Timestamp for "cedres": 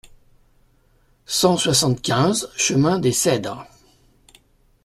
3.11-3.67